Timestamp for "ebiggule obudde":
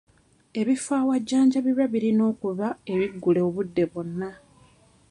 2.93-3.83